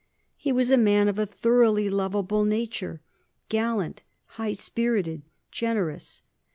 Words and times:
He 0.35 0.51
was 0.51 0.71
a 0.71 0.77
man 0.77 1.07
of 1.07 1.19
a 1.19 1.27
thoroughly 1.27 1.87
lovable 1.87 2.43
nature, 2.43 3.01
gallant, 3.49 4.01
high 4.29 4.53
spirited, 4.53 5.21
generous. 5.51 6.23